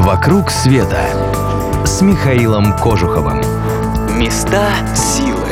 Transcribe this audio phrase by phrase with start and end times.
[0.00, 0.98] «Вокруг света»
[1.84, 3.42] с Михаилом Кожуховым.
[4.18, 5.46] Места силы.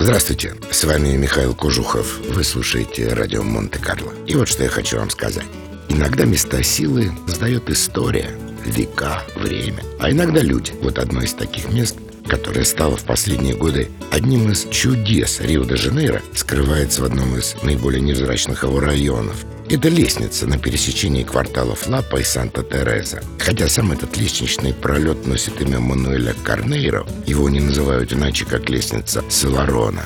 [0.00, 2.18] Здравствуйте, с вами Михаил Кожухов.
[2.28, 4.12] Вы слушаете радио Монте-Карло.
[4.26, 5.46] И вот что я хочу вам сказать.
[5.88, 8.30] Иногда места силы сдает история,
[8.66, 9.84] века, время.
[10.00, 10.72] А иногда люди.
[10.82, 17.02] Вот одно из таких мест– которое стало в последние годы одним из чудес Рио-де-Жанейро, скрывается
[17.02, 19.44] в одном из наиболее невзрачных его районов.
[19.72, 23.22] Это лестница на пересечении кварталов Лапа и Санта-Тереза.
[23.38, 29.24] Хотя сам этот лестничный пролет носит имя Мануэля Карнейро, его не называют иначе, как лестница
[29.30, 30.02] Селарона.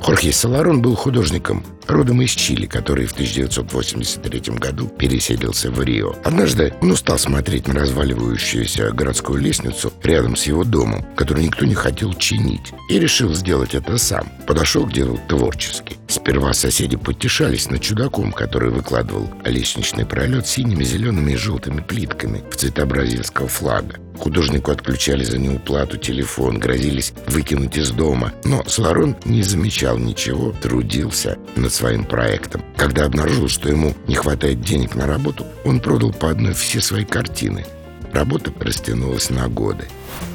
[0.00, 6.14] Хорхе Саларон был художником, родом из Чили, который в 1983 году переселился в Рио.
[6.24, 11.74] Однажды он устал смотреть на разваливающуюся городскую лестницу рядом с его домом, которую никто не
[11.74, 14.26] хотел чинить, и решил сделать это сам.
[14.46, 15.96] Подошел к делу творчески.
[16.08, 22.56] Сперва соседи потешались над чудаком, который выкладывал лестничный пролет синими, зелеными и желтыми плитками в
[22.56, 23.96] цвета бразильского флага.
[24.20, 28.34] Художнику отключали за неуплату телефон, грозились выкинуть из дома.
[28.44, 32.62] Но Сларон не замечал ничего, трудился над своим проектом.
[32.76, 37.06] Когда обнаружил, что ему не хватает денег на работу, он продал по одной все свои
[37.06, 37.64] картины.
[38.12, 39.88] Работа растянулась на годы.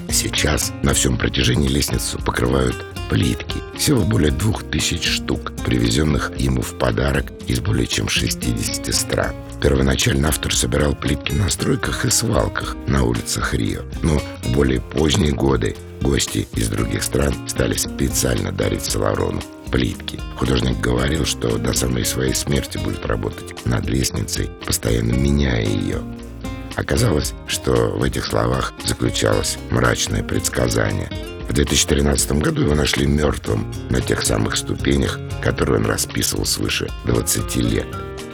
[0.09, 2.75] Сейчас на всем протяжении лестницу покрывают
[3.09, 3.57] плитки.
[3.77, 9.35] Всего более двух тысяч штук, привезенных ему в подарок из более чем 60 стран.
[9.61, 13.81] Первоначально автор собирал плитки на стройках и свалках на улицах Рио.
[14.01, 20.19] Но в более поздние годы гости из других стран стали специально дарить Соларону плитки.
[20.37, 26.01] Художник говорил, что до самой своей смерти будет работать над лестницей, постоянно меняя ее.
[26.75, 31.09] Оказалось, что в этих словах заключалось мрачное предсказание.
[31.47, 37.55] В 2013 году его нашли мертвым на тех самых ступенях, которые он расписывал свыше 20
[37.57, 37.87] лет.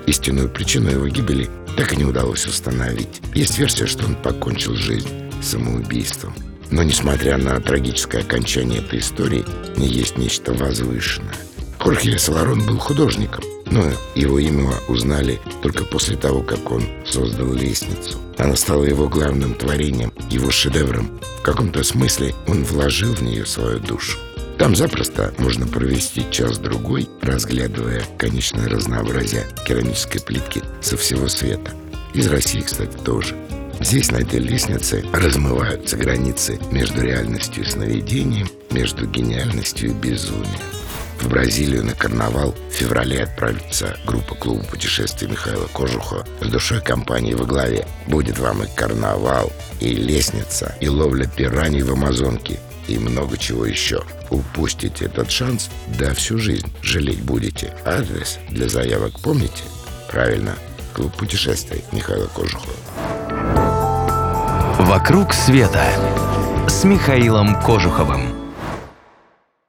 [0.07, 3.21] Истинную причину его гибели так и не удалось установить.
[3.33, 5.09] Есть версия, что он покончил жизнь
[5.41, 6.33] самоубийством.
[6.71, 9.45] Но, несмотря на трагическое окончание этой истории,
[9.75, 11.35] не есть нечто возвышенное.
[11.79, 18.19] Хорхе Саларон был художником, но его имя узнали только после того, как он создал лестницу.
[18.37, 21.19] Она стала его главным творением, его шедевром.
[21.39, 24.17] В каком-то смысле он вложил в нее свою душу.
[24.57, 31.71] Там запросто можно провести час-другой, разглядывая конечное разнообразие керамической плитки со всего света.
[32.13, 33.35] Из России, кстати, тоже.
[33.79, 40.80] Здесь, на этой лестнице, размываются границы между реальностью и сновидением, между гениальностью и безумием.
[41.21, 47.35] В Бразилию на карнавал в феврале отправится группа клуба путешествий Михаила Кожуха с душой компании
[47.35, 47.87] во главе.
[48.07, 54.03] Будет вам и карнавал, и лестница, и ловля пираний в Амазонке, и много чего еще.
[54.31, 57.75] Упустите этот шанс, да всю жизнь жалеть будете.
[57.85, 59.63] Адрес для заявок помните?
[60.09, 60.55] Правильно,
[60.93, 62.73] клуб путешествий Михаила Кожухова.
[64.79, 65.85] «Вокруг света»
[66.67, 68.40] с Михаилом Кожуховым.